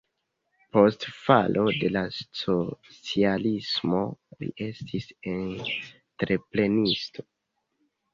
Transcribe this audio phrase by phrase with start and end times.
[0.75, 2.01] Post falo de la
[2.39, 3.99] socialismo
[4.39, 7.27] li estis entreprenisto.